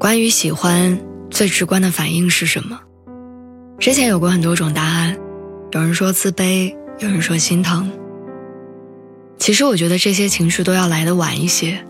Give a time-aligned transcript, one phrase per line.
[0.00, 0.98] 关于喜欢，
[1.30, 2.80] 最直观的反应是什么？
[3.78, 5.14] 之前有过很多种答案，
[5.72, 7.92] 有人说自卑，有人说心疼。
[9.38, 11.84] 其实我觉得这些情绪都要来的晚一些。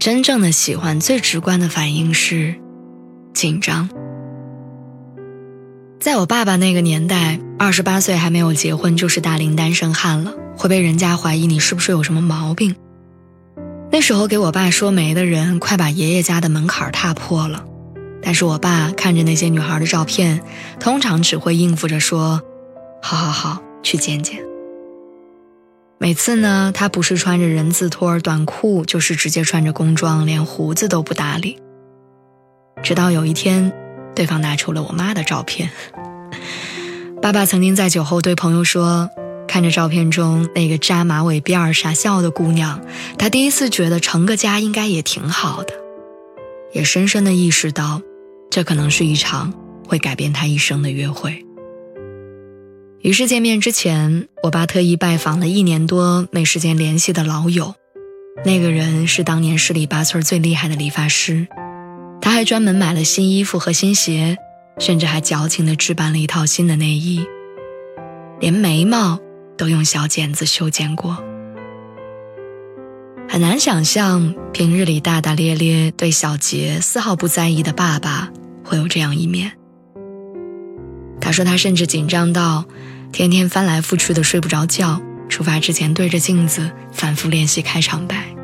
[0.00, 2.56] 真正的喜欢，最直观的反应是
[3.32, 3.88] 紧张。
[6.00, 12.74] 在我爸爸那个年代，二十八岁还没有结婚就是大龄单身汉了，会被人家怀疑你是不是有什么毛病。
[13.92, 17.64] 那时候给我爸说媒的人，快把爷爷家的门槛踏破了。
[18.22, 20.42] 但是我爸看着那些女孩的照片，
[20.78, 22.40] 通常只会应付着说
[23.02, 24.38] ：“好好好，去见见。”
[25.98, 31.58] 每次呢，他不是穿着人字拖短裤，就是直接穿着工装，连胡子都不搭理。
[32.82, 33.72] 直到有一天，
[34.14, 35.70] 对方拿出了我妈的照片。
[37.20, 39.10] 爸爸曾经在酒后对朋友说。
[39.50, 42.80] 看着照片中那个扎马尾辫儿傻笑的姑娘，
[43.18, 45.74] 他第一次觉得成个家应该也挺好的，
[46.72, 48.00] 也深深的意识到，
[48.48, 49.52] 这可能是一场
[49.88, 51.44] 会改变他一生的约会。
[53.00, 57.74] 于是见面之前，我爸特意拜访了一年多没时间联系的老友，
[58.44, 61.48] 那个人是当年十里八村最厉害的理发师，
[62.22, 64.38] 他还专门买了新衣服和新鞋，
[64.78, 67.26] 甚至还矫情的置办了一套新的内衣，
[68.38, 69.18] 连眉毛。
[69.60, 71.22] 都用小剪子修剪过，
[73.28, 78.30] 很难想象平日里大大咧咧、对小节丝毫不在意的爸爸
[78.64, 79.52] 会有这样一面。
[81.20, 82.64] 他说他甚至紧张到
[83.12, 84.98] 天天翻来覆去的睡不着觉，
[85.28, 88.34] 出发之前对着镜子反复练习开场白。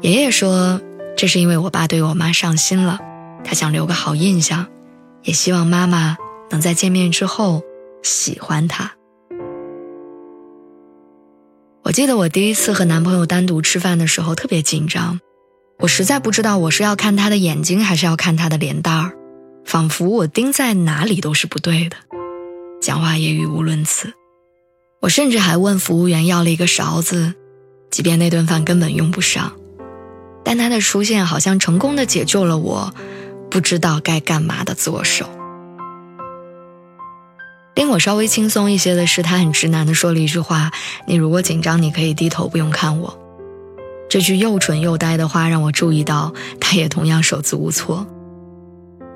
[0.00, 0.80] 爷爷说，
[1.16, 3.00] 这是因为我爸对我妈上心了，
[3.42, 4.68] 他想留个好印象，
[5.24, 6.16] 也希望妈妈
[6.50, 7.64] 能在见面之后。
[8.02, 8.92] 喜欢他。
[11.84, 15.20] 我记得我第一次和男朋友单独吃饭的时候特别紧张，
[15.80, 19.12] 我实在不知道我是要看他的眼睛还是要看他的脸蛋儿，
[19.64, 21.96] 仿佛我盯在哪里都是不对的，
[22.80, 24.12] 讲话也语无伦次。
[25.00, 27.34] 我甚至还问服务员要了一个勺子，
[27.90, 29.52] 即便那顿饭根本用不上，
[30.44, 32.94] 但他的出现好像成功的解救了我
[33.50, 35.28] 不知道该干嘛的左手。
[37.74, 40.70] 令我稍微轻松一些的是，他很直男的说了一句话
[41.08, 43.18] ：“你如果紧张，你可以低头，不用看我。”
[44.10, 48.06] 这句又蠢又呆的话让我注意到，他也同样手足无措。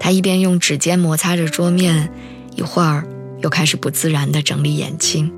[0.00, 2.10] 他一边用指尖摩擦着桌面，
[2.54, 3.06] 一会儿
[3.40, 5.30] 又开始不自然地整理眼睛。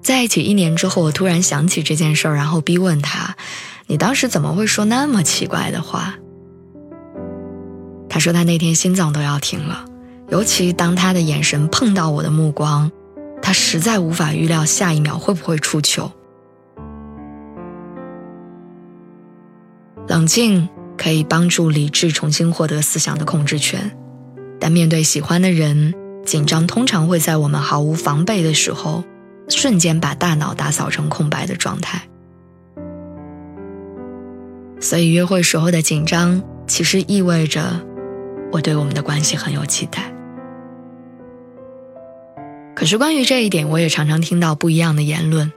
[0.00, 3.36] 在一起一年之后，我突然想起这件事儿，然后逼问他
[3.88, 6.14] ：“你当时怎么会说那么奇怪的话？”
[8.08, 9.84] 他说他那天心脏都要停了。
[10.30, 12.90] 尤其当他的眼神碰到我的目光，
[13.40, 16.12] 他实在无法预料下一秒会不会出糗。
[20.06, 23.96] 冷静可以帮助理智重新获得思想的控制权，
[24.60, 25.94] 但面对喜欢的人，
[26.24, 29.04] 紧张通常会在我们毫无防备的时候，
[29.48, 32.02] 瞬间把大脑打扫成空白的状态。
[34.80, 37.80] 所以，约会时候的紧张，其实意味着
[38.52, 40.12] 我对我们的关系很有期待。
[42.78, 45.52] 可是关于这一点，我也常常听到不一样的言论。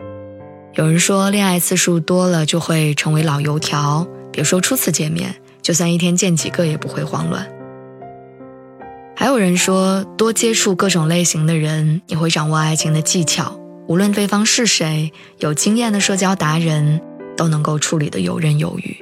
[0.74, 7.48] 有人说，恋爱次数多了就会成为老油条，别说初次见面，就算一天见几个也不会慌乱。
[9.16, 13.56] 还有人说，多接触各种类型的人，你会掌握爱情的技巧，
[13.88, 17.00] 无论对方是谁，有经验的社交达人
[17.38, 18.97] 都能够处理的游刃有余。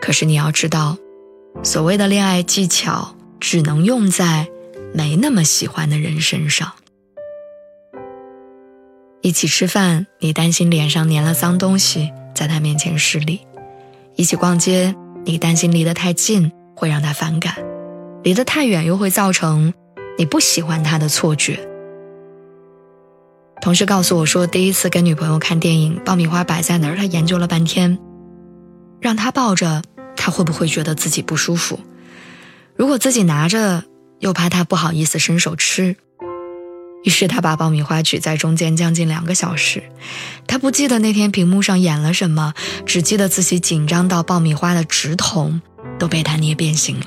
[0.00, 0.98] 可是你要知道，
[1.64, 4.46] 所谓的恋爱技巧，只能用在。
[4.94, 6.72] 没那么喜欢的人身上，
[9.20, 13.40] 一起吃饭，你担心脸上粘了脏东西，在他面前失礼；
[14.16, 14.94] 一起逛街，
[15.24, 17.54] 你担心离得太近会让他反感，
[18.24, 19.72] 离得太远又会造成
[20.16, 21.60] 你不喜欢他的错觉。
[23.60, 27.98] 同事告诉我说，第一次跟女朋友看电影，爆米花摆在哪儿，他研究了半天，
[29.00, 29.82] 让他抱着，
[30.16, 31.78] 他会不会觉得自己不舒服？
[32.74, 33.84] 如果自己拿着。
[34.20, 35.96] 又怕他不好意思伸手吃，
[37.04, 39.82] 于是他把爆米花举在中间将近两个小时。
[40.46, 42.54] 他不记得那天屏幕上演了什么，
[42.84, 45.62] 只记得自己紧张到爆米花的纸筒
[45.98, 47.06] 都被他捏变形了。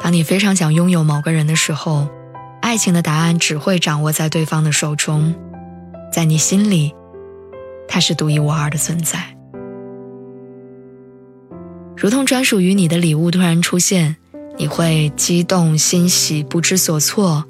[0.00, 2.08] 当你非常想拥有某个人的时候，
[2.60, 5.34] 爱情的答案只会掌握在对方的手中，
[6.12, 6.94] 在你心里，
[7.88, 9.33] 他是独一无二的存在。
[12.04, 14.16] 如同专属于你的礼物突然出现，
[14.58, 17.42] 你会激动、欣喜、不知所措，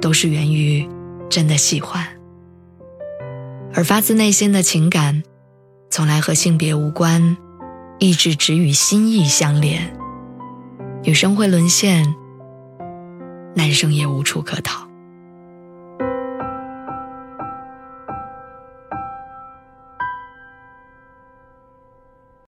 [0.00, 0.84] 都是源于
[1.28, 2.04] 真的喜欢。
[3.72, 5.22] 而发自内心的情感，
[5.90, 7.36] 从来和性别无关，
[8.00, 9.96] 一直只与心意相连。
[11.04, 12.12] 女生会沦陷，
[13.54, 14.89] 男生也无处可逃。